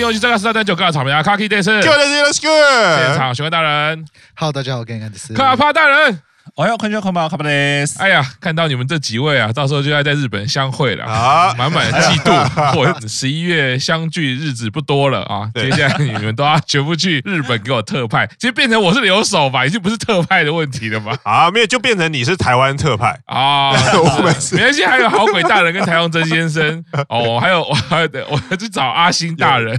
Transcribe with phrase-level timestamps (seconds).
[0.00, 4.02] 新游戏这个是大九个草莓啊，卡基电视，各位的是现场询问大人
[4.34, 4.84] ，Hello，大家好，我
[5.14, 6.22] 是卡帕大人。
[6.56, 8.02] 我要看就看吧，卡巴雷斯。
[8.02, 12.30] 哎呀，看到你们这几位啊，到时候就要在日本相会了啊，满满的嫉妒。
[12.76, 21.16] 我十一月相聚日子不多了啊，接下来你们都要全部去日本给我特派，其实变成我是留守吧，已经不是特派的问题了吧？
[21.24, 23.70] 啊，没有，就变成你是台湾特派啊。
[23.96, 29.78] 我没关系，还有好鬼大人跟台湾曾先生哦，还有我还有我要去找阿星大人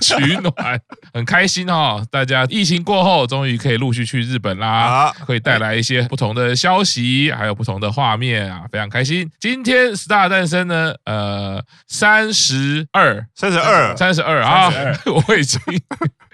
[0.00, 0.80] 取暖，
[1.12, 2.02] 很开心哈。
[2.10, 6.05] 大家疫情过后，终于可以陆续去日本啦，可以带来一些。
[6.06, 9.30] 不同的消息，还有不同的画面啊，非常开心。
[9.40, 14.72] 今天 Star 诞生呢，呃，三十二，三十二，三十二啊，
[15.28, 15.60] 我已经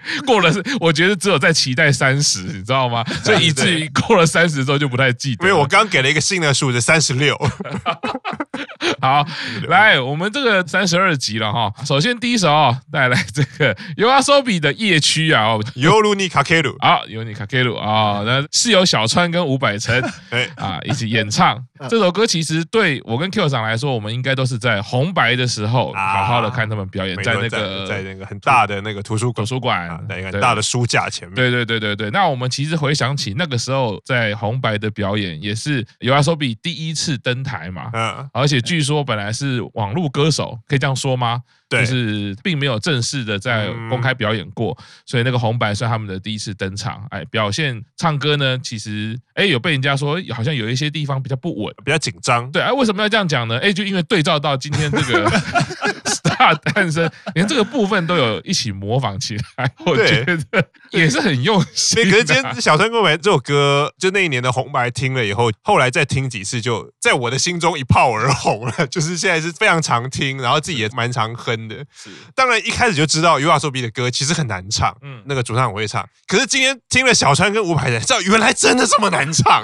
[0.25, 3.03] 过了，我觉得只有在期待三十，你知道吗？
[3.23, 5.47] 所以以至于过了三十之后就不太记得。
[5.47, 7.37] 因为我刚给了一个新的数字，三十六。
[9.01, 9.25] 好，
[9.67, 11.71] 来，我们这个三十二集了哈。
[11.85, 20.01] 首先第一首哦，带来这个 YOASOBI 的夜曲啊，Yoru ni Kakeru 啊，Yoru ni Kakeru 啊，那是由小川跟伍佰城
[20.55, 21.61] 啊一起演唱。
[21.89, 31.33] 这首歌其实对我跟 Q 长来说，我们应该都是在红白的时候好好的看他们表演，在那个在那个很大的那个图书图书馆，在一个大的书架前面。
[31.33, 32.11] 对对对对对。
[32.11, 38.83] 那我们其实回想起那个时候在红白的表演，也是 YOASOBI 第一次登台嘛，嗯，而且据。
[38.83, 41.41] 说本来是网络歌手，可以这样说吗？
[41.73, 47.05] 对，就是并没有正式的在公开表演过，嗯、所以那个红白是他们的第一次登场。
[47.09, 52.51] 哎，表现唱歌呢，其实哎有被人家说好像有一些地方比较不稳，比较紧张。
[52.51, 53.57] 对，哎，为什么要这样讲呢？
[53.59, 55.29] 哎，就因为对照到今天这个
[56.05, 62.03] Star 诞生，连这个部分都有一起模仿起来，我觉得也是很用心。
[62.09, 68.87] 可是今天小川跟伍佰这首歌，就那一年的红白听了以后，后来再听几次，就在我的心中一炮而红了。
[68.87, 71.85] 就是现在是非常常听，然后自己也蛮常哼的。
[71.95, 76.07] 是，当然一开始就知道 YOASOBI 的歌其实很难唱，嗯，那个主唱我会唱。
[76.27, 79.63] 可是今天听了小川跟伍佰才知道，原来真的这么难唱，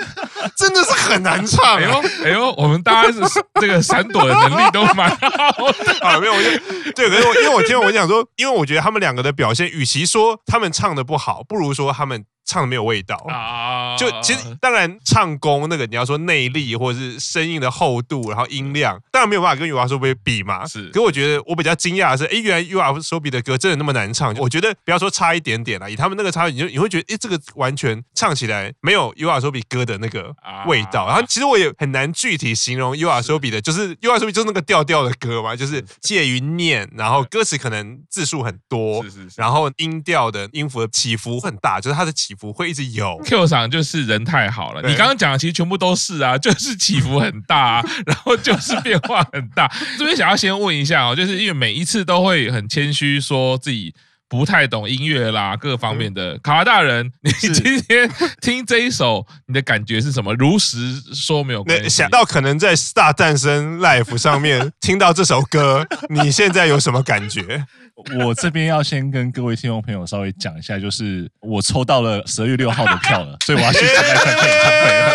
[0.56, 1.76] 真的是很难唱。
[1.76, 3.20] 哎呦，哎呦，我们大家是
[3.60, 5.92] 这个闪躲的能力都蛮好的。
[6.06, 6.50] 啊，没有，我就
[6.92, 12.24] 对，可是我因为我听我讲说，因为我觉得他们两个的表现，与其说他们唱的不好，不如说他们。
[12.48, 13.94] 唱的没有味道啊！
[13.98, 20.66] 就其实当然唱功那个你要说内力或者是声音的厚度，然后音量，当然没有办法跟 YOASOBI 比嘛。
[20.66, 24.34] 是，可是我觉得我比较惊讶的是，哎，原来 YOASOBI 的歌真的那么难唱。
[24.38, 30.34] 我觉得不要说差一点点了，以他们那个差，你就你会觉得，哎，这个完全唱起来没有 YOASOBI 歌的那个
[30.66, 31.06] 味道。
[31.06, 42.37] 然后其实我也很难具体形容 YOASOBI 的，就是 YOASOBI 就是那个调调的歌嘛，就是介于念，然后歌词可能字数很多，是是是，然后音调的音符的起伏很大，就是它的起。
[42.40, 44.82] 不会一直有 Q 场就是人太好了。
[44.82, 49.70] 你刚刚讲的其实全部都是啊， 就是起伏很大啊， 然后就是变化很大。
[49.98, 53.94] 这边想要先问一下哦，就是因为每一次都会很谦虚说自己
[54.28, 56.38] 不太懂音乐啦，各方面的。
[56.40, 58.10] 卡拉大人， 你今天
[58.42, 60.34] 听这一首，你的感觉是什么？
[60.34, 60.76] 如实
[61.14, 61.88] 说没有关系。
[61.88, 67.64] 想到可能在 Star 诞生 Life 上面 听到这首歌，你现在有什么感觉？
[68.24, 75.10] 我这边要先跟各位听众朋友稍微讲一下，就是我抽到了十二月六号的票了，所以我要去参加看演唱会了。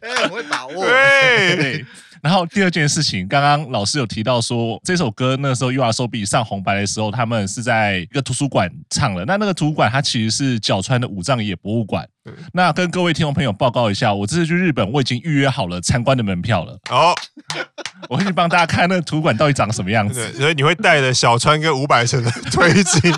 [0.00, 0.86] 哎，我会把握。
[0.86, 1.84] 对。
[2.22, 9.24] 然后第二件事情，刚刚老师有提到说，这首歌那时候 YOASOBI 上红白的时候，他们是在一个图书馆唱了。
[9.24, 12.06] 那那个图书馆它其实是角川的武藏野博物馆。
[12.52, 16.76] 那跟各位听众朋友报告一下，我这次去日本，我已经预约好了参观的门票了。
[16.90, 17.14] 哦，
[18.10, 20.32] 我会去帮大家看那个图书馆到底长什么样子。
[20.32, 23.12] 所以你会带着小川跟五百城的 推进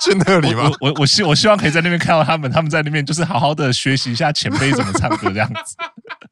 [0.00, 0.68] 去那里吗？
[0.80, 5.76] 我我我希我希望可以在那边看到他们，他们在那边就是好好的学习一下前辈怎么唱歌这样子。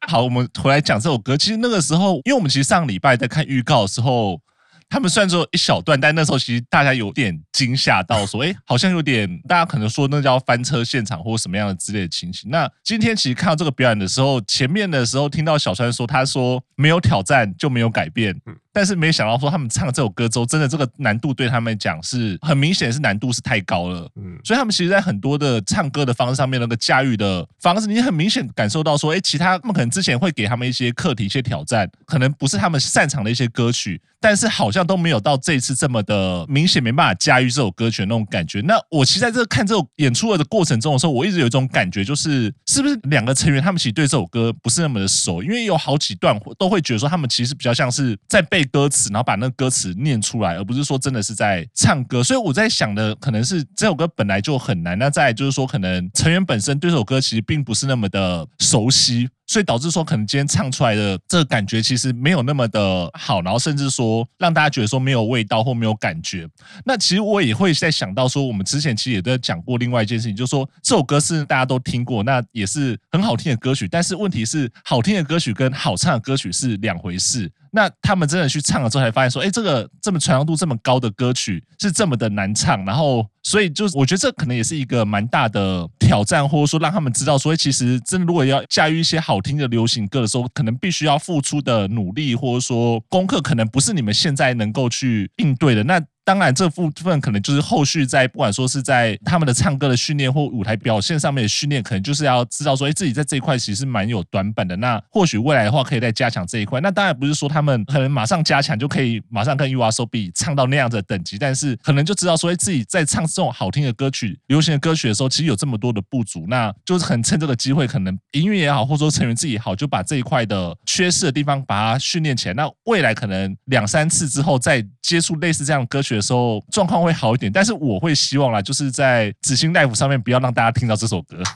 [0.09, 1.35] 好，我们回来讲这首歌。
[1.35, 4.41] 其实那个时候，因为我们其实上礼拜在看预告的时候。
[4.89, 12.49] 他们虽然说一小段，但那时候其实大家有点惊吓到，说，哎，好像有点，大家可能说那叫翻车现场或什么样的之类的情形。
[12.49, 18.33] 那今天其实看到这个表演的时候，前面的时候听到小川说，他说没有挑战就没有改变。
[18.77, 24.07] 但是没想到说他们唱这首歌之后，真的这个难度对他们讲是很明显是难度是太高了。
[24.17, 38.61] 嗯，所以他们其实，在很多的唱歌的方式上面，那个驾驭的方式，你很明显感受到说，哎，其他他们可能之前会给他们一些课题、一些挑战，可能不是他们擅长的一些歌曲，但是好像都没有到这一次这么的明显没办法驾驭这首歌曲的那种感觉。
[38.61, 48.66] 那我其实在这看这首演出的过程中的时候，我一直有一种感觉，就是是不是两个成员他们其实对这首歌不是那么的熟，因为有好几段都会觉得说他们其实比较像是在背。
[48.67, 52.23] 歌词，然后把那个歌词念出来，而不是说真的是在唱歌。
[52.23, 54.97] 所以我在想的，可能是这首歌本来就很难。
[54.99, 59.29] 那再就是说，可能成员本身对这首歌其实并不是那么的熟悉。
[59.47, 66.47] 所以导致说可能今天唱出来的这个感觉其实没有那么的好，然后甚至说让大家觉得说没有味道或没有感觉。
[66.85, 77.49] 那其实我也会在想到说，我们之前其实也都讲过另外一件事情，就是说这首歌是大家都听过，那也是很好听的歌曲，但是问题是好听的歌曲跟好唱的歌曲是两回事。
[77.69, 83.25] 那他们真的去唱了之后，才发现说，哎，这个这么传唱度这么高的歌曲是这么的难唱，然后。
[83.43, 95.83] 所以，就是我觉得这可能也是一个蛮大的挑战，或者说让他们知道，说其实真如果要驾驭一些好听的流行歌的时候，可能必须要付出的努力，或者说功课，可能不是你们现在能够去应对的。
[95.83, 104.75] 那当然，这部分可能就是后续在不管说是在他们的唱歌的训练或舞台表现上面的训练，可能就是要知道说，哎，自己在这一块其实蛮有短板的。
[104.75, 106.81] 那或许未来的话，可以再加强这一块。
[106.81, 113.25] 那当然不是说他们可能马上加强就可以马上跟 Ursobi 唱到那样子的等级，但是可能就知道说，哎，自己在唱。
[113.37, 122.55] 这种好听的歌曲、流行的歌曲的时候，其实有这么多的不足，那就是很趁这个机会，可能音乐也好，或者说成员自己也好，就把这一块的缺失的地方把它训练起来。
[122.55, 127.49] 那未来可能两三次之后，再接触类似这样的歌曲的时候，状况会好一点。
[127.51, 131.37] 但是我会希望啦，就是在紫星 Live 上面不要让大家听到这首歌。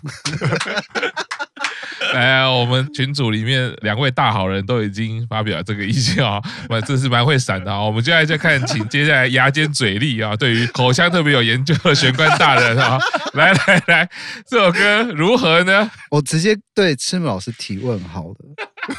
[2.13, 7.81] 来，我们群组里面两位大好人都已经发表了这个意见啊， 我真是蛮会闪的啊。
[7.81, 12.99] 我们接下来再看，请接下来牙尖嘴利啊，对于口腔特别有研究的玄关大人啊，
[13.33, 14.09] 来来来，
[14.45, 15.89] 这首歌如何呢？
[16.09, 18.35] 我直接对赤木老师提问好了，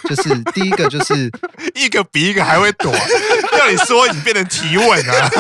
[0.09, 1.31] 就是第一个就是
[1.75, 2.93] 一个比一个还会躲，
[3.59, 5.31] 要你说你变成提问啊。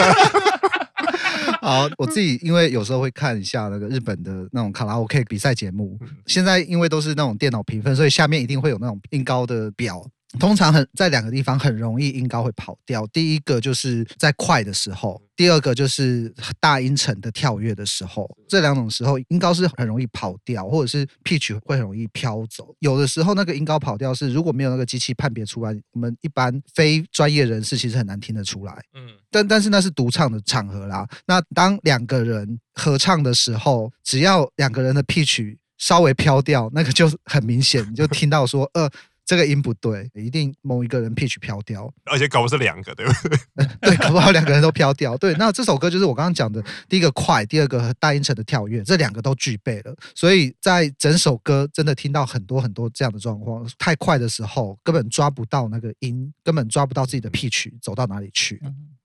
[1.61, 10.05] 好，我自己因为有时候会看一下那个日本的那种卡拉 OK 比赛节目，现在因为都是那种电脑评分，所以下面一定会有那种音高的表。
[10.39, 22.75] 通常很在两个地方很容易音高会跑掉，第一个就是在快的时候，第二个就是大音程的跳跃的时候，这两种时候音高是很容易跑掉，或者是 pitch 会很容易飘走。
[22.79, 28.73] 有的时候那个音高跑掉是如果没有那个机器判别出来，我们一般非专业人士其实很难听得出来。
[28.95, 31.07] 嗯，但但是那是独唱的场合啦。
[31.27, 38.91] 那当两个人合唱的时候，只要两个人的 pitch 稍微飘掉，那个就很明显，你就听到说呃。
[39.33, 43.67] 这个音不对，一定某一个人 pitch 飘掉，而且搞不是两个，对不对？
[43.81, 45.17] 对，搞不好两个人都飘掉。
[45.17, 49.97] 对，那这首歌就是我刚刚讲的，第一个快，第二个大音程的跳跃，这两个都具备了。
[50.15, 58.61] 所以在整首歌真的听到很多很多这样的状况，太快的时候根本抓不到那个音，根本抓不到自己的 pitch 走到哪里去。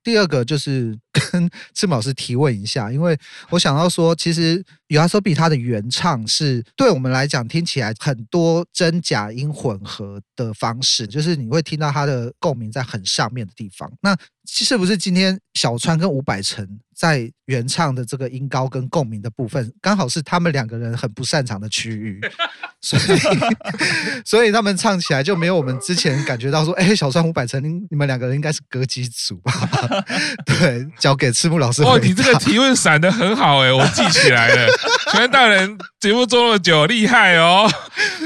[0.08, 3.14] 第二个就是 跟赤老师提问一下，因为
[3.50, 13.92] 我想到说，其实 YOASOBI 它的原唱是对我们来讲听起来很多真假音混合的方式，就是你会听到它的共鸣在很上面的地方。
[14.00, 14.16] 那
[14.50, 16.66] 是不是今天小川跟伍佰成
[16.96, 22.20] 在原唱的这个音高跟共鸣的部分，刚好是他们两个人很不擅长的区域，
[22.80, 23.18] 所以
[24.24, 29.52] 所以他们唱起来就没有我们之前感觉到说，哎，小川伍佰成，你们两个人应该是歌姬组吧？
[30.44, 31.82] 对，交给赤木老师。
[31.82, 34.68] 哦，你这个提问闪的很好哎，我记起来了。
[35.12, 37.70] 全大人节目做了久，厉害哦。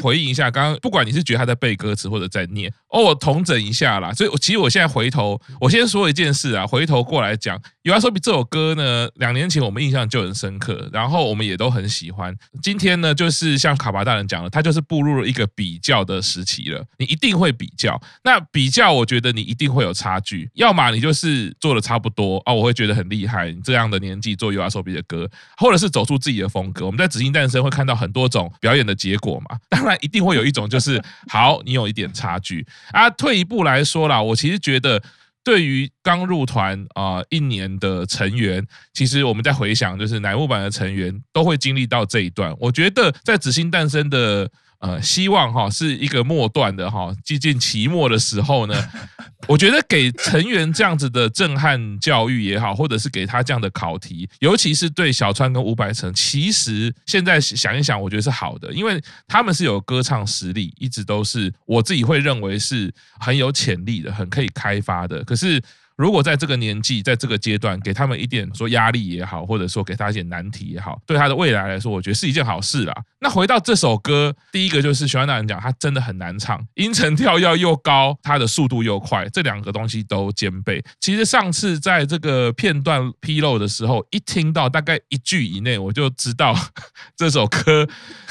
[0.03, 4.13] 回应一下，刚刚不管你是觉得他在背歌词或者在念，哦，我统整一下啦。
[4.13, 7.59] 所以，我其实我现在回头，我先说一件事啊，回头过来讲。
[7.85, 12.37] YOASOBI 这首歌呢，两年前我们印象就很深刻，然后我们也都很喜欢。
[12.63, 16.85] 今天呢，就是像卡巴大人讲的，他就是步入了一个比较的时期了。
[16.99, 20.49] 你一定会比较，那比较，我觉得你一定会有差距。
[20.55, 23.51] 要么你就是做的差不多啊，我会觉得很厉害。
[23.51, 26.87] 你这样的年纪做 YOASOBI 的歌，或者是走出自己的风格。
[26.87, 29.59] 我们在紫金诞生会看到很多种表演的结果嘛。
[29.69, 33.11] 当然，一定会有一种就是好，你有一点差距啊。
[33.11, 35.03] 退一步来说啦，我其实觉得。
[35.45, 42.55] 对于刚入团啊、一年的成员，其实我们在回想，就是乃木坂的成员都会经历到这一段。
[42.59, 44.51] 我觉得在紫星诞生的。
[44.83, 48.75] 呃，希望哈是一个末段的哈，接近期末的时候呢，
[49.47, 65.23] 我觉得给成员这样子的震撼教育也好，或者是给他这样的考题，尤其是对小川跟伍佰成，其实现在想一想，我觉得是好的，因为他们是有歌唱实力，一直都是我自己会认为是很有潜力的，很可以开发的。
[65.23, 65.63] 可是。
[66.03, 72.93] 如果在这个年纪，在这个阶段，给他们一点说压力也好，或者说给他一点难题也好，对他的未来来说，我觉得是一件好事啦。
[73.21, 80.83] 那回到这首歌，第一个就是徐安大人讲，他真的很难唱，音程跳跃又高，他的速度又快，这两个东西都兼备。
[80.99, 86.53] 其实上次在这个片段披露的时候，一听到大概一句以内，我就知道
[87.17, 87.89] 这首歌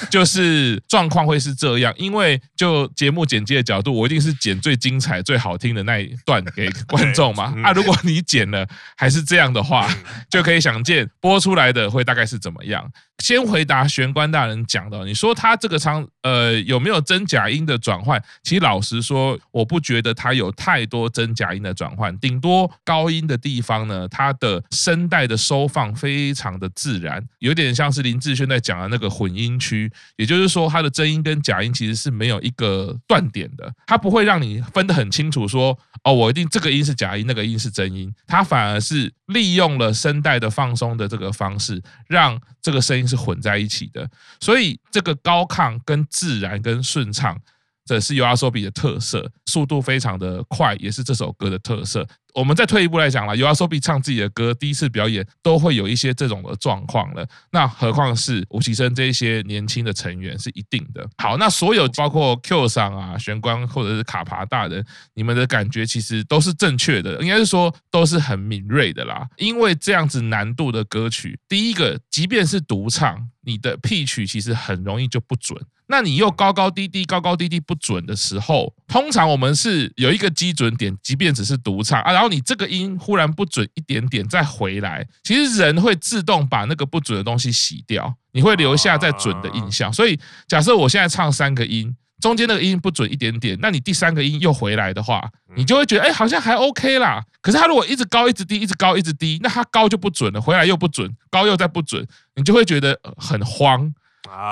[0.09, 7.55] 就是状况会是这样，因为就节目剪辑的角度，我一定是剪最精彩、最好听的那一段给观众嘛。
[7.63, 9.87] 啊，如果你剪了还是这样的话，
[10.29, 12.91] 就可以想见播出来的会大概是怎么样。
[13.19, 18.19] 先回答玄关大人讲的，你说他这个唱呃有没有真假音的转换？
[18.41, 43.01] 其实老实说，我不觉得他有太多真假音的转换，顶多高音的地方呢，他的声带的收放非常的自然，有点像是林志炫在讲的那个混音区，也就是说，他的真音跟假音其实是没有一个断点的，他不会让你分得很清楚，说哦，我一定这个音是假音，那个音是真音，他反而是利用了声带的放松的这个方式，让这个声音。
[43.11, 47.37] 是混在一起的，所以这个高亢跟自然跟顺畅，
[47.85, 52.07] 这是 u a s o b i 的特色，速度非常的快，也是这首歌的特色。
[52.33, 61.05] 我们再退一步来讲了，YOASOBI 唱自己的歌，第一次表演都会有一些这种的状况了，那何况是吴奇生这一些年轻的成员是一定的。
[61.17, 69.27] 好，那所有包括 Q 桑啊、玄关或者是卡帕大人，你们的感觉其实都是正确的，应该是说都是很敏锐的啦。
[69.35, 75.59] 因为这样子难度的歌曲，第一个，即便是独唱，你的 pitch 其实很容易就不准。
[75.91, 89.91] 那你又高高低低、高高低低不准的时候，通常我们是有一个基准点，即便只是独唱啊，然后你这个音忽然不准一点点再回来，其实人会自动把那个不准的东西洗掉，你会留下再准的印象。
[89.91, 90.17] 所以
[90.47, 95.21] 假设我现在唱三个音，中间那个音不准一点点，那你第三个音又回来的话，
[95.57, 97.21] 你就会觉得哎，好像还 OK 啦。
[97.41, 103.93] 可是它如果一直高一直低，一直高一直低，那它高就不准了，回来又不准，高又再不准，你就会觉得很慌。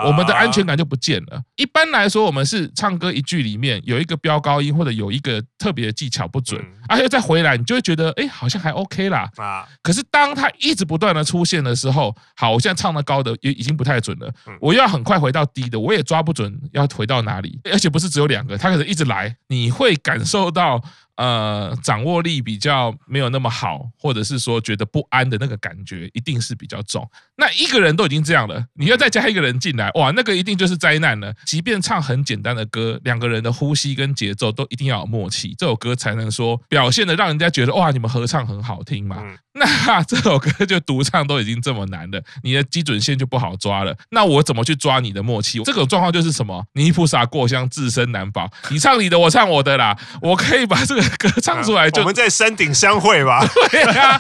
[0.06, 1.42] 我们的安全感就不见了。
[1.56, 9.30] 一般来说，我们是唱歌一句里面有一个飙高音，或者有一个特别的技巧不准，而且再回来，你就会觉得，哎，好像还 OK 啦。
[9.38, 20.84] 啊，可是当它一直不断的出现的时候，好，我现在唱的高的也已经不太准了，我又要很快回到低的，我也抓不准要回到哪里，而且不是只有两个，它可能一直来，你会感受到。
[21.20, 27.06] 呃，掌握力比较没有那么好，或者是说觉得不安的那个感觉，一定是比较重。
[27.36, 31.34] 那一个人都已经这样了，你要再加一个人进来，哇，那个一定就是灾难了。
[31.46, 39.22] 即便唱很简单的歌，两个人的呼吸跟节奏都一定要有默契，这首歌才能说表现的让人家觉得哇，你们合唱很好听嘛。
[39.86, 43.96] 那这首歌就独唱都已经这么难了，你的基准线就不好抓了。
[44.12, 45.62] 那我怎么去抓你的默契？
[45.64, 46.66] 这种状况就是什么？
[46.74, 48.50] 泥菩萨过江，自身难保。
[48.70, 49.98] 你唱你的，我唱我的啦。
[50.22, 53.46] 我可以把这个歌唱出来就，就、啊、我们在山顶相会吧。
[53.70, 54.20] 对啊，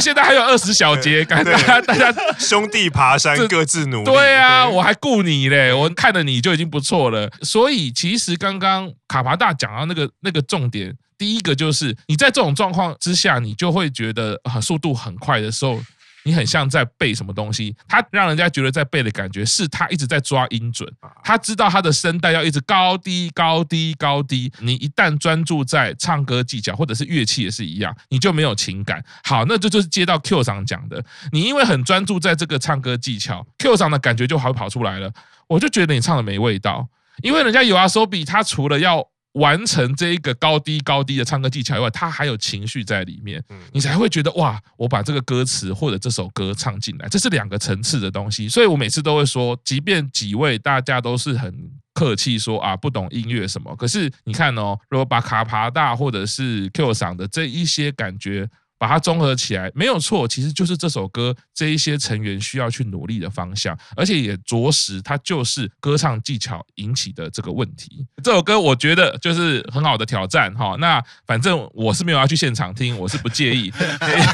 [0.00, 4.04] 现在还有二十小节，感觉大家大家兄弟爬山各自努力。
[4.04, 7.28] 对啊，我还顾你嘞，我看了你就已经不错了。
[7.42, 10.94] 所以其实刚刚卡帕大讲到那个那个重点。
[11.22, 15.80] 第一个就是你在这种状况之下，你就会觉得啊，速度很快的时候，
[16.24, 17.76] 你很像在背什么东西。
[17.86, 24.52] 他让人家觉得在背的感觉是他一直在抓音准，他知道他的声带要一直高低高低高低。
[24.58, 29.00] 你一旦专注在唱歌技巧或者是乐器也是一样，你就没有情感。
[29.22, 35.08] 好，那这就是接到 Q 上讲的，你因为很专注在这个唱歌技巧，Q 上的感觉就好跑出来了。
[35.46, 36.88] 我就觉得你唱的没味道，
[37.22, 48.48] 因为人家有阿 SoBi，他除了要完成这一个高低高低的唱歌技巧以外，他还有情绪在里面，你才会觉得哇，我把这个歌词或者这首歌唱进来，这是两个层次的东西。
[48.48, 58.48] 所以我每次都会说，即便几位大家都是很客气说啊，不懂音乐什么，可是你看哦，如果把卡帕大或者是 Q 嗓的这一些感觉。
[58.82, 68.04] 把它综合起来没有错，其实就是这首歌这一些成员需要去努力的方向，而且也着实它就是歌唱技巧引起的这个问题。
[68.24, 70.74] 这首歌我觉得就是很好的挑战哈。
[70.80, 73.72] 那反正我是没有要去现场听，我是不介意。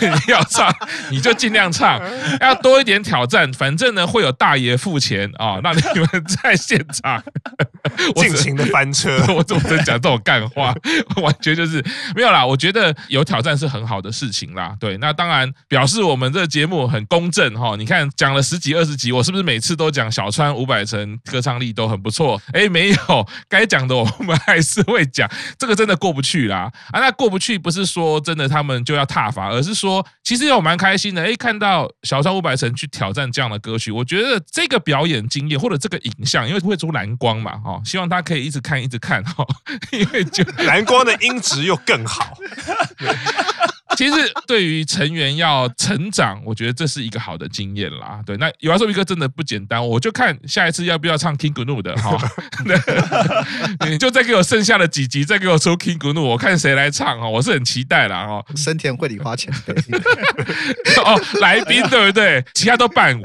[0.01, 0.75] 你 要唱
[1.11, 2.01] 你就尽量唱，
[2.41, 3.53] 要多一点挑战。
[3.53, 7.23] 反正呢会有大爷付钱啊，那你们在现场
[8.17, 9.23] 尽情的翻车。
[9.35, 10.75] 我怎么能讲这种干话？
[11.21, 11.85] 完全就是
[12.17, 12.47] 没有啦。
[12.47, 14.38] 我觉得有挑战是很好的事情。
[14.39, 17.75] 行啦，对，那当然表示我们这个节目很公正哈。
[17.77, 22.41] 你看讲了十几二十集，我是不是每次都讲小川五百成歌唱力都很不错？
[22.53, 25.29] 哎，没有，该讲的我们还是会讲。
[25.59, 27.01] 这个真的过不去啦啊！
[27.01, 31.23] 那过不去不是说真的他们就要踏伐，而是说其实我蛮开心的。
[31.23, 39.45] 哎，看到小川五百成去挑战这样的歌曲，我觉得这个表演经验或者这个影像，因为会出蓝光嘛哈，希望他可以一直看一直看哈，
[39.91, 42.37] 因为就蓝光的音质又更好。
[43.99, 48.21] 其实对于成员要成长，我觉得这是一个好的经验啦。
[48.25, 52.17] 对，那 YOASOBI 歌真的不简单，我就看下一次要不要唱 King Gnu 的哈。
[53.91, 58.45] 你就再给我剩下的几集，再给我出 King Gnu，我看谁来唱哈，我是很期待啦哈。
[58.55, 59.75] 生田绘里花前辈
[61.05, 62.45] 哦，来宾对不对？
[62.55, 63.25] 其他都伴舞，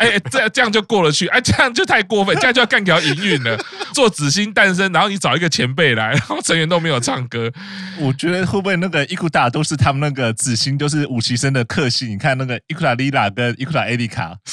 [0.00, 3.58] 哎，这这样就过了去，哎，这样就太过分，这样就要干掉营运了。
[3.94, 7.50] 做紫星诞生，然后你找一个前辈来，然后成员都没有唱歌，
[7.98, 12.10] 我觉得会不会那个伊库达都是他们那那个紫星，就是武崎生的克星？
[12.10, 14.36] 你看那个伊库拉丽拉跟伊库拉艾丽卡。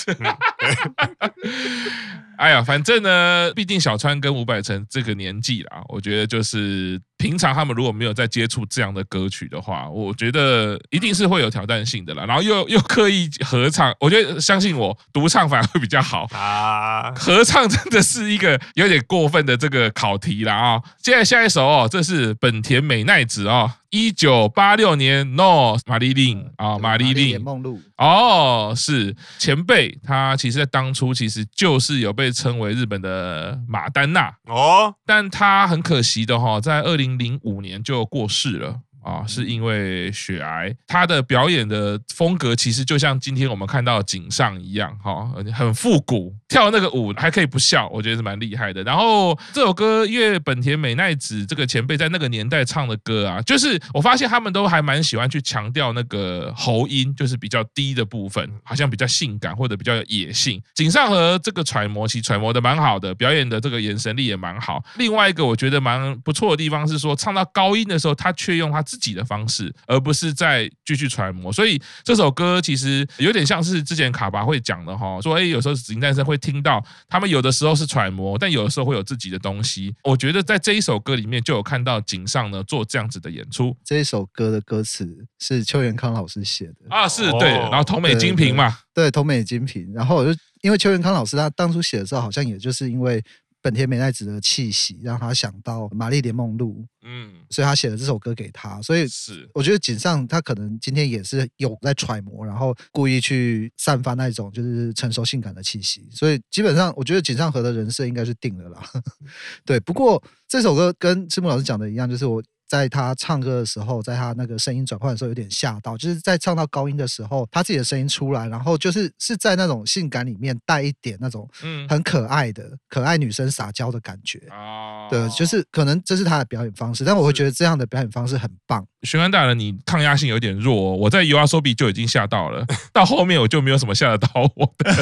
[2.37, 12.25] 哎呀，反正呢，毕竟小川跟伍佰成这个年纪啦，我觉得就是平常他们如果没有在接触这样的歌曲的话，我觉得一定是会有挑战性的啦。
[12.25, 17.11] 然后又 又刻意合唱，我觉得相信我，独唱反而会比较好啊。
[17.17, 20.81] 合唱真的是一个有点过分的这个考题啦啊！
[21.01, 23.71] 接下来下一首哦，这是本田美奈子哦。
[23.89, 38.81] 一九八六年，No 玛丽琳啊，玛丽琳梦露哦，是前辈，他其实在当初其实就是有被称为日本的马丹娜哦，但他很可惜的哈，在二零零五年就过世了。
[39.07, 48.83] 啊，是因为血癌，他的表演的风格其实就像今天我们看到井上一样，哈，很复古，跳那个舞还可以不笑，我觉得是蛮厉害的。
[48.83, 60.61] 然后这首歌，因为本田美奈子这个前辈在那个年代唱的歌啊，就是我发现他们都还蛮喜欢去强调那个喉音，就是比较低的部分，好像比较性感或者比较有野性。
[60.75, 64.83] 井上和这个揣摩，其实揣摩的蛮好的，表演的这个眼神力也蛮好。
[64.97, 79.93] 另外一个我觉得蛮不错的地方是说，唱到高音的时候，他却用他自己的方式，而不是再继续揣摩，所以这首歌其实有点像是之前卡巴会讲的哈，说哎，有时候紫金诞生会听到他们有的时候是揣摩，但有的时候会有自己的东西。
[80.03, 83.75] 我觉得在这一首歌里面就有看到井上呢做这样子的演出。
[83.83, 85.07] 这一首歌的歌词
[85.39, 93.23] 是邱元康老师写的啊，是对，然后同美金平嘛，对，同美金平，然后我就因为邱元康老师他当初写的时候，好像也就是因为。
[93.67, 98.81] 本田美奈子的气息让他想到玛丽莲梦露，嗯，所以他写了这首歌给他。
[98.81, 106.07] 所以是我觉得井上他可能今天也是有在揣摩，然后故意去散发那种就是成熟性感的气息。
[106.13, 108.81] 所以基本上我觉得井上和的人设应该是定了啦。
[109.65, 112.41] 对，不过这首歌跟赤木老师讲的一样，就是我。
[112.67, 121.87] 在他唱歌的时候，在他那个声音转换的时候，有点吓到，就是在唱到高音的时候，他自己的声音出来，然后就是是在那种性感里面带一点那种嗯。
[121.87, 124.39] 很可爱的、嗯、可爱女生撒娇的感觉。
[124.49, 128.85] 啊，对，就是可能这是他的表演方式，但我会觉得这样的表演方式很棒。
[129.03, 134.93] 玄关大人，你抗压性有点弱，哦，我在 YOASOBI 就已经吓到了， 到后面我就没有什么吓得到我的。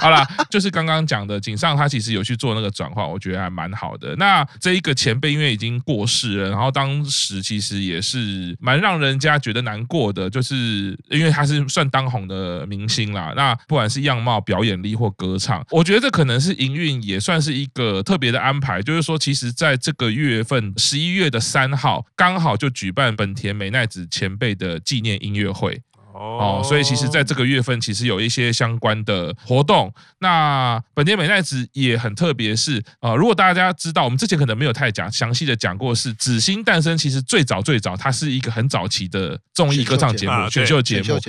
[0.00, 4.14] 好啦，就是刚刚讲的井上，他其实有去做那个转化，我觉得还蛮好的。
[4.14, 13.32] 那这一个前辈因为已经过世了，然后当时其实也是蛮让人家觉得难过的，就是因为他是算当红的明星啦。
[13.34, 25.82] 那不管是样貌、表演力或歌唱，我觉得这可能是营运也算是一个特别的安排，就是说，其实在这个月份十一月的三号，刚好就举办本田美奈子前辈的纪念音乐会。
[26.12, 29.92] 哦，所以其实在这个月份，其实有一些相关的活动。
[30.18, 36.96] 那本田美奈子也很特别，是啊，如果大家知道，我们之前可能没有太讲详细的讲过，是《紫星诞生》。
[37.00, 41.20] 其实最早最早，它是一个很早期的综艺歌唱节目、选秀节目。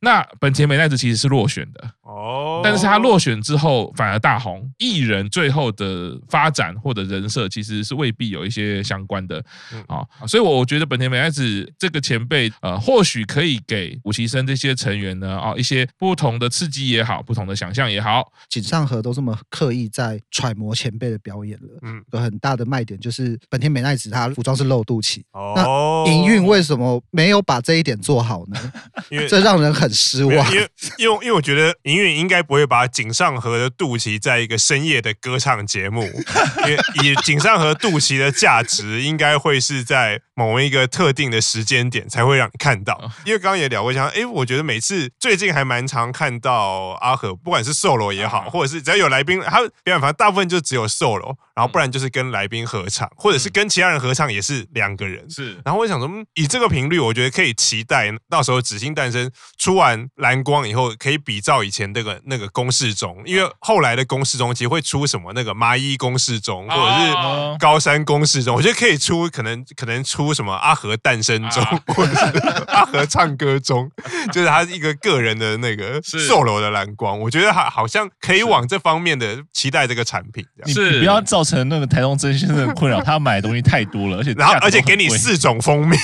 [0.00, 4.68] 那本田美奈子其实是落选的哦，但是他落选之后反而大红。
[4.78, 9.42] 艺人最后的发展或者人设，其实是未必有一些相关的
[9.86, 10.04] 啊。
[10.26, 18.32] 所以我觉得本田美奈子这个前辈，呃，或许可以给五期生这些成员呢，啊，一些不同的刺激也好，不同的想象也好。
[18.48, 28.72] 井上和都这么刻意在揣摩前辈的表演了，嗯，有很大的卖点就是本田美奈子她服装是露肚脐，哦，那营运为什么没有把这一点做好呢？
[29.10, 30.34] 因为 这让人很失望。
[30.52, 30.68] 因为
[30.98, 42.98] 因为因为我觉得营运应该不会把井上和的肚脐在一个深夜的歌唱节目，因为以井上和肚脐的价值，应该会是在某一个特定的时间点才会让你看到。
[43.24, 55.28] 因为刚刚也聊过，像哎，我觉得每次最近还蛮常看到阿和，不管是 solo 也好，或者是只要有来宾，他表演反正大部分就只有 solo，然后不然就是跟来宾合唱，或者是跟其他人合唱，也是两个人。
[55.30, 71.64] 是，然后我想说，以这个频率，我觉得可以期待到时候紫星诞生出完蓝光以后，可以比照以前那个那个公式中，因为后来的公式中其实会出什么那个麻衣公式中，或者是高山公式中，我觉得可以出可能可能出什么阿和诞生中，
[71.94, 73.90] 或者是阿和唱歌中，
[74.32, 80.44] 就是他一个个人的那个 solo 的蓝光，我觉得好好像可以往这方面的期待这个产品。
[80.66, 86.00] 是，你不要造成那个台东真先生的困扰，他买的东西太多了， 而且然后而且给你四种封面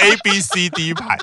[0.00, 1.16] ，A B C D 盘。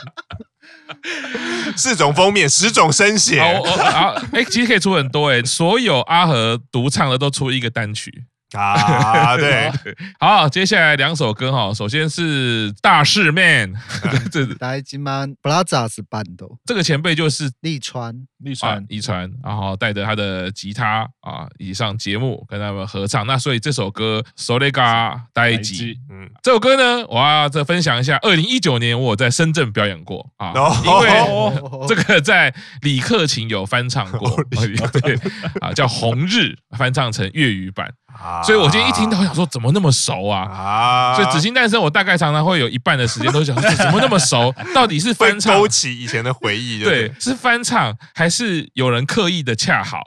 [1.75, 3.43] 四种封面，十种声线。
[3.65, 8.25] 好，哎，其实可以出很多哎，所有阿和独唱的都出一个单曲
[8.59, 9.71] 啊，对，
[10.19, 13.73] 好，接下来两首歌哈，首先是大势 Man，
[14.31, 16.45] 这大吉曼布拉扎斯班的。
[16.65, 23.25] 这个前辈就是利川，利川，利川，然后带着他的吉他啊，以上节目跟他们合唱。
[23.25, 28.17] 那所以这首歌《So Le Ga 大吉》，嗯，这首歌呢，我要再分享一下。
[28.21, 30.53] 二零一九年我在深圳表演过啊，
[30.85, 35.15] 因为这个在李克勤有翻唱过，对
[35.59, 37.91] 啊，叫《红日》翻唱成粤语版。
[38.45, 40.41] 所以，我今天一听到，我想说，怎么那么熟啊？
[40.43, 41.15] 啊！
[41.15, 44.53] 所以，《紫金诞生》我大概常常会有一半的时间都想说，怎么那么熟？
[44.73, 46.83] 到底是翻唱，勾起以前的回忆？
[46.83, 50.01] 对，是翻唱还是有人刻意的恰好？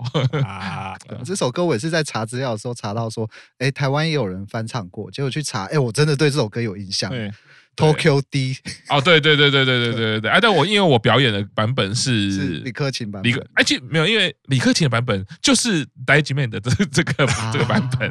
[0.45, 0.95] 啊！
[1.25, 7.11] 这首歌我也是在查资料的时候查到说，哎，台湾也有人翻唱过，结果去查，哎，我真的对这首歌有印象。
[7.77, 8.57] Tokyo D
[8.89, 12.11] 哦，对对对对对对对对哎，但我因为我表演的版本是
[12.65, 18.09] 李克勤版，李克哎，其实没有，因为李克勤的版本就是大吉 man 的这这个这个版本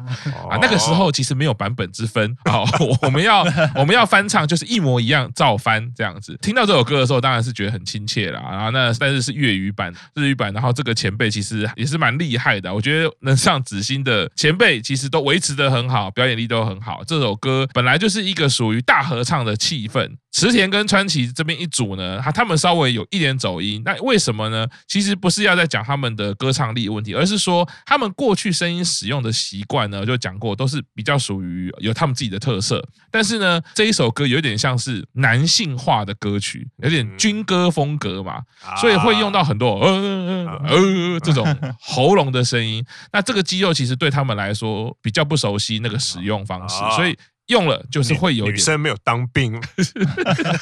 [0.49, 2.61] 啊，那个时候其实没有版本之分啊，
[3.01, 3.41] 我们要
[3.75, 6.37] 我们要翻唱就是一模一样照翻这样子。
[6.41, 8.39] 听到这首歌的时候，当然是觉得很亲切啦。
[8.51, 17.01] 然后那但是是粤语版、日语版，然后这个前辈其实也是蛮厉害的，我觉得能上紫星的前辈其实都维持的很好，表演力都很好。
[17.07, 19.54] 这首歌本来就是一个属于大合唱的。
[19.55, 24.67] 气氛，池田跟川崎这边一组呢，他他们稍微有一点走音，那为什么呢？
[24.87, 32.85] 其实不是要在讲他们的歌唱力问题，而是说他们过去声音使用的习惯呢，就讲过都是比较属于有他们自己的特色。
[33.11, 38.41] 但是呢，这一首歌有点像是男性化的歌曲，有点军歌风格嘛，
[38.81, 41.45] 所以会用到很多呃呃呃这种
[41.79, 42.83] 喉咙的声音。
[43.13, 47.17] 那这个肌肉其实对他们来说比较不熟悉那个使用方式， 所以。
[47.47, 49.61] 用了就是会有女生没有当兵，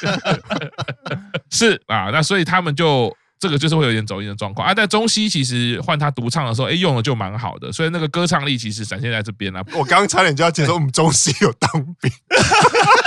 [1.50, 4.74] 是啊，那所以他们就这个就是会有点走音的状况啊。
[4.74, 9.64] 但中西其实换他独唱的时候，哎，用了就蛮好的，所以那个歌唱力其实展现在这边了。
[9.72, 11.70] 我刚刚差点就要接受我们中西有当
[12.00, 12.10] 兵。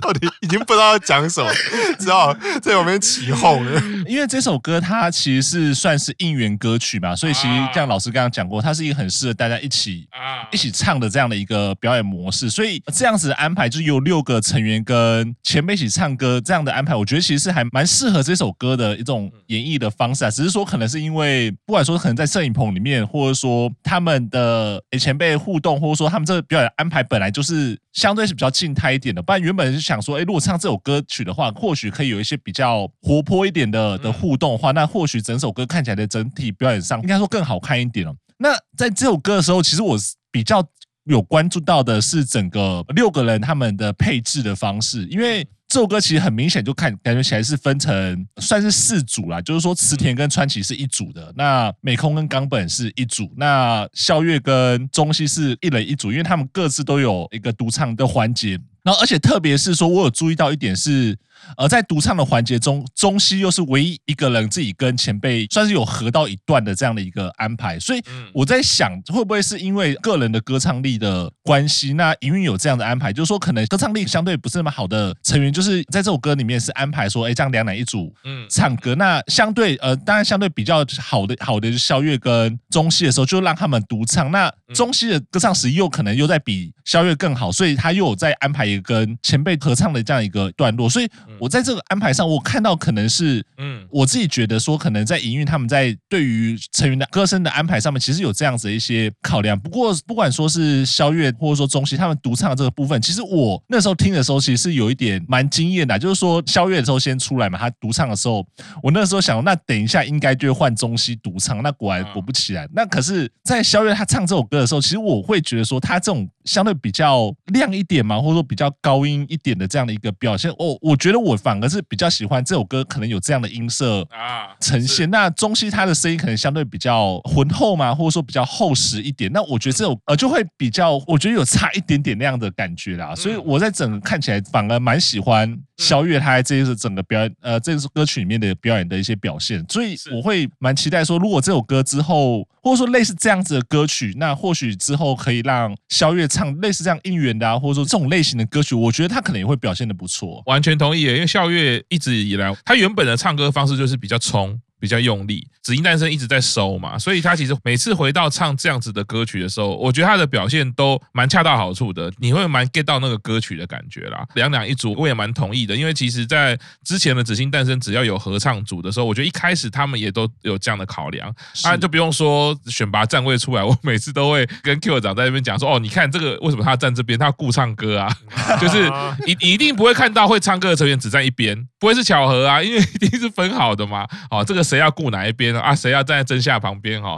[0.00, 1.50] 到底已经不知道要讲什么，
[1.98, 3.80] 只好在旁边起哄了。
[4.06, 12.50] 因为这首歌它其实是算是应援歌曲嘛，所以其实像老师刚刚讲过，它是一个很适合大家一起啊一起唱的这样的一个表演模式。
[12.50, 20.30] 所以这样子的安排，就有六个成员跟前辈一起唱歌这样的安排，我觉得其实是还蛮适合这首歌的一种演绎的方式啊。
[20.30, 38.14] 只是说可能是因为不管说可能在摄影棚里面，或者说他们的前辈互动，或者说他们这个表演安排本来就是相对是比较静态一点的，不然原本是想说，哎，如果唱这首歌曲的话，或许可以有一些比较活泼一点的的互动的话，那或许整首歌看起来的整体表演上，应该说更好看一点了。
[38.38, 39.96] 那在这首歌的时候，其实我
[40.30, 40.66] 比较
[41.04, 58.58] 有关注到的是整个六个人他们的配置的方式，因为这首歌其实很明显就看感觉起来是分成算是四组啦，就是说池田跟川崎是一组的，那美空跟冈本是一组，那咲月跟中西是一人一组，因为他们各自都有一个独唱的环节。
[58.84, 61.18] 然后，而且特别是说，我有注意到一点是。
[61.58, 68.00] 呃在独唱的环节中，中西又是唯一一个人自己跟前辈算是有合到一段的这样的一个安排，所以
[68.32, 71.92] 我在想，会不会是因为个人的歌唱力的关系？
[71.92, 78.94] 那营运有这样的安排，就是说可能歌唱力相对不是那么好的成员，就是在这首歌里面是安排说，哎，这样两男一组，嗯，唱歌。
[78.94, 84.30] 那相对呃，当然相对比较好的好的就是肖月跟中西的时候，就让他们独唱。
[84.30, 91.08] 那中西的歌唱实力又可能又在比肖月更好，所以他又有在安排跟前辈合唱的这样一个段落，所以。
[91.40, 99.58] 我在这个安排上，我看到可能是，嗯，我自己觉得说，可能在营运他们在对于成员的歌声的安排上面，其实有这样子的一些考量。
[99.58, 105.98] 不过，不管说是肖月或者说中西他们独唱的这个部分，其实我那时候听的时候，其实是有一点蛮惊艳的。
[105.98, 108.46] 就是说，肖月的时候先出来嘛，他独唱的时候，
[108.82, 111.62] 我那时候想，那等一下应该就会换中西独唱。
[111.62, 121.24] 那果然果不其然，那可是，在肖月他唱这首歌的时候，其实我会觉得说，他这种相对比较亮一点嘛，或者说比较高音一点的这样的一个表现，哦，我觉得。
[121.24, 125.08] 我反而是比较喜欢这首歌，可能有这样的音色啊呈现。
[125.10, 129.32] 那中西他的声音可能相对比较浑厚嘛，或者说比较厚实一点。
[129.32, 133.14] 那我觉得这首呃就会比较，我觉得有差一点点那样的感觉啦。
[133.14, 139.64] 所以我在整个看起来反而蛮喜欢咲月他在这一整个表演呃这首歌曲里面的表演的一些表现。
[139.68, 142.48] 所以我会蛮期待说，如果这首歌之后。
[142.64, 150.42] 或者说类似这样子的歌曲，那或许之后可以让肖月唱类似这样应援的啊，或者说这种类型的歌曲，我觉得他可能也会表现的不错。
[150.46, 154.58] 完全同意，因为肖月一直以来，他原本的唱歌方式就是比较冲。
[154.80, 164.26] 比较用力，紫金诞生一直在收嘛，所以他其实每次回到唱这样子的歌曲的时候，我觉得他的表现都蛮恰到好处的，你会蛮 get 到那个歌曲的感觉啦。
[164.34, 178.14] 两两一组，我也蛮同意的，因为其实在之前的紫金诞生只要有合唱组的时候，我觉得一开始他们也都有这样的考量，啊，就不用说选拔站位出来， 我每次都会跟 Q 长在那边讲说，哦，你看这个为什么他站这边，他要顾唱歌啊，
[178.60, 178.86] 就是
[179.26, 184.62] 一一定不会看到会唱歌的成员只站一边，不会是巧合啊，因为一定是分好的嘛，哦，这个。
[184.74, 185.72] 谁要顾哪一边啊？
[185.72, 187.00] 谁要站在真夏旁边？
[187.00, 187.16] 哈，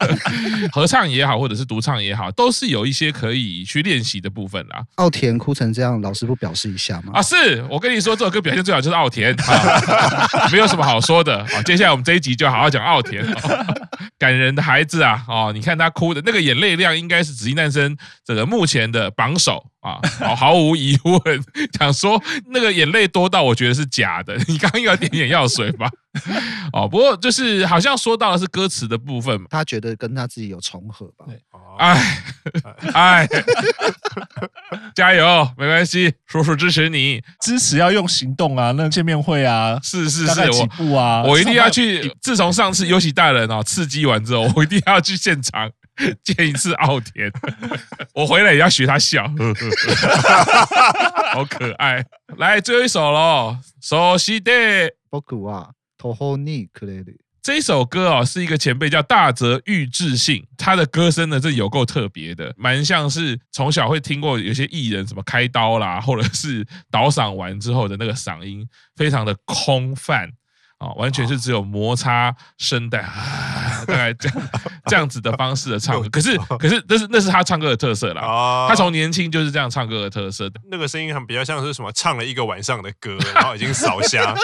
[0.72, 4.82] 合唱也好，或者是独唱也好，都是有一些可以去练习的部分啦。
[4.94, 7.12] 奥田哭成这样，老师不表示一下吗？
[7.12, 11.36] 啊，是我跟你说，这首歌表现最好就是奥田，啊， 没有什么好说的。
[11.40, 13.22] 啊，接下来我们这一集就好好讲奥田，
[14.18, 19.62] 感人的孩子啊，哦，你看他哭的那个眼泪量，应该是紫金诞生这个目前的榜首。
[19.80, 21.44] 啊，毫毫无疑问，
[21.78, 24.36] 想说那个眼泪多到我觉得是假的。
[24.48, 25.88] 你刚刚有点眼药水吧？
[26.72, 31.24] 哦，不过就是好像说到的是歌词的部分嘛，他觉得跟他自己有重合吧？
[31.78, 32.22] 哎
[32.92, 33.28] 哎，
[34.96, 38.72] 加油，没关系，叔叔支持你，支持要用行动啊！
[38.72, 42.12] 那见面会啊，是是是，我步啊，我，我一定要去。
[42.20, 45.70] 自从上次游喜大人哦刺激完之后，我一定要去现场。
[46.22, 47.30] 见一次奥田，
[48.14, 49.26] 我回来也要学他笑，
[51.34, 52.04] 好可爱。
[52.36, 54.52] 来，最后一首喽，熟悉的。
[57.42, 70.30] 这一首歌哦，是一个前辈叫大泽裕志信，他的歌声呢，这有够特别的，蛮像是从小会听过有些艺人什么开刀啦，或者是倒嗓完之后的那个嗓音，非常的空泛。
[70.78, 73.12] 啊，完全是只有摩擦声带，啊，
[73.86, 74.42] 大概这样
[74.86, 76.08] 这样子的方式的唱 歌。
[76.08, 78.66] 可是，可是那是那是他唱歌的特色啦。
[78.68, 80.60] 他从年轻就是这样唱歌的特色的。
[80.70, 84.34] 那个声音很比较像是什么，唱了一个晚上的歌，然后已经扫瞎，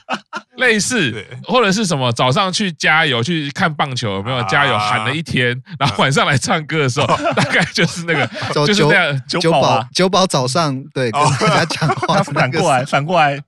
[0.56, 9.22] 类似，或者是什么早上去加油去看棒球有没有加油喊了一天，然后晚上来唱歌的时候，大概就是那个就是那样。
[9.26, 13.42] 酒保酒保早上对跟大家讲话，反过来反过来。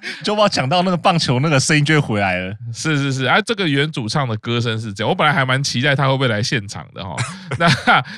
[0.24, 7.14] 就把我讲到那个棒球那个声音就会回来了，是是是，啊，这个原主唱的歌声是这样，我本来还蛮期待他会不会来现场的哈。
[7.58, 7.68] 那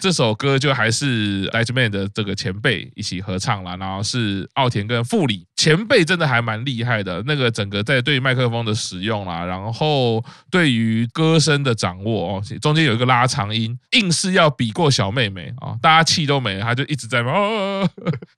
[0.00, 5.46] 这首歌就还是 Lightman 的这个前辈一起合唱了，然后是奥田跟富里。
[5.56, 17.86] 前辈真的还蛮厉害的，那个整个在对麦克风的使用啦，然后对于歌声的掌握哦，中间有一个拉长音，硬是要比过小妹妹啊，大家气都没了，他就一直在哦，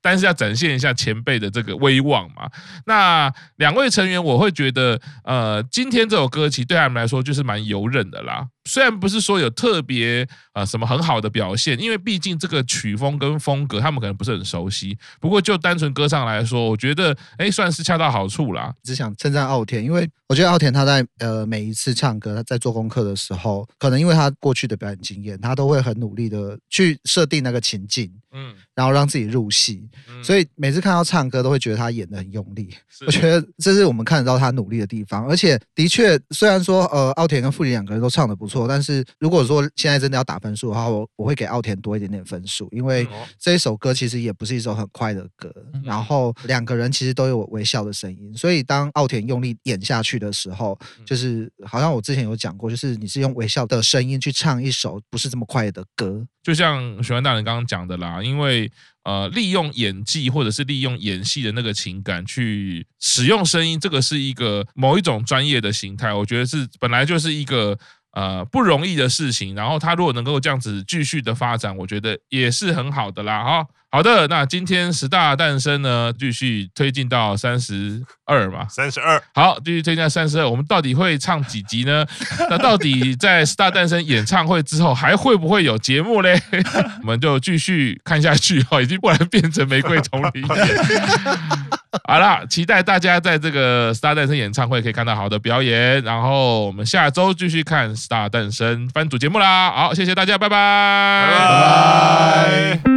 [0.00, 2.50] 但是要展现一下前辈的这个威望嘛。
[2.87, 8.47] 那两位成员，我会觉得，呃，今天这首歌其实对他们来说就是蛮游刃的啦。
[8.64, 14.96] 虽然不是说有特别呃什么很好的表现，因为毕竟这个曲风跟风格他们可能不是很熟悉。
[15.20, 18.72] 不过就单纯歌唱来说，我觉得哎算是恰到好处啦。
[18.83, 29.88] 只想称赞奥田，因为我觉得奥田他在呃每一次唱歌，他在做功课的时候，可能因为他过去的表演经验，他都会很努力的去设定那个情境，嗯，然后让自己入戏。
[30.22, 32.68] 所以每次看到唱歌，都会觉得他演的很用力。
[33.07, 35.27] 我觉得这是我们看得到他努力的地方。
[35.27, 38.52] 而且的确，虽然说呃奥田跟富里两个人都唱的不错。
[38.53, 43.07] 错，但是如果说现在真的要打分数的话，我我会给奥田多一点点分数，因为
[43.38, 45.51] 这一首歌其实也不是一首很快的歌，
[45.83, 58.71] 然后两个人其实都有微笑的声音，所以当奥田用力演下去的时候，就是好像我之前有讲过，就是你是用微笑的声音去唱一首不是这么快的歌，就像玄幻大人刚刚讲的啦，因为
[59.05, 67.79] 呃利用演技或者是利用演戏的那个情感去使用声音，这个是一个某一种专业的形态，我觉得是本来就是一个。
[68.12, 73.66] 呃，不容易的事情，然后他如果能够这样子继续的发展，我觉得也是很好的啦，哈。
[73.94, 79.22] 好的，那今天十大诞生呢，继续推进到三十二嘛，三十二。
[79.35, 82.07] 好，继续推进到三十二，我们到底会唱几集呢？
[82.48, 86.40] 那到底在十大诞生演唱会之后，还会不会有节目嘞？
[87.02, 90.42] 我们就继续看下去哈，已经不然变成玫瑰丛林
[92.09, 99.70] 好啦，期待大家在这个十大诞生演唱会可以看到好的表演，然后我们下周继续看十大诞生番组节目啦。
[99.70, 101.28] 好，谢谢大家，拜拜。
[101.28, 102.91] 拜拜。